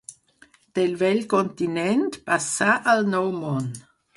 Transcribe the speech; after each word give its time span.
Del 0.79 0.95
vell 1.01 1.21
continent 1.35 2.01
passà 2.33 2.73
al 2.95 3.07
Nou 3.15 3.31
Món. 3.45 3.73